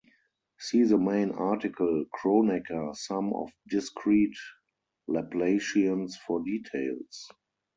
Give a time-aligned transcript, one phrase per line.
[0.57, 4.35] See the main article Kronecker sum of discrete
[5.07, 7.29] Laplacians for details.